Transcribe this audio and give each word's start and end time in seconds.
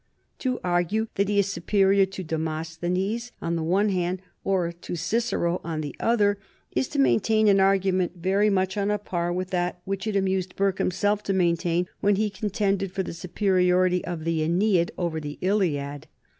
To 0.39 0.59
argue 0.63 1.09
that 1.13 1.29
he 1.29 1.37
is 1.37 1.51
superior 1.53 2.07
to 2.07 2.23
Demosthenes 2.23 3.31
on 3.39 3.55
the 3.55 3.61
one 3.61 3.89
hand, 3.89 4.19
or 4.43 4.71
to 4.71 4.95
Cicero 4.95 5.61
on 5.63 5.81
the 5.81 5.95
other, 5.99 6.39
is 6.71 6.87
to 6.87 6.99
maintain 6.99 7.47
an 7.47 7.59
argument 7.59 8.13
very 8.15 8.49
much 8.49 8.77
on 8.77 8.89
a 8.89 8.97
par 8.97 9.31
with 9.31 9.51
that 9.51 9.79
which 9.85 10.07
it 10.07 10.15
amused 10.15 10.55
Burke 10.55 10.79
himself 10.79 11.21
to 11.21 11.33
maintain 11.33 11.87
when 11.99 12.15
he 12.15 12.31
contended 12.31 12.91
for 12.91 13.03
the 13.03 13.13
superiority 13.13 14.03
of 14.03 14.23
the 14.23 14.41
"Aeneid" 14.41 14.91
over 14.97 15.19
the 15.19 15.37
"Iliad." 15.39 16.07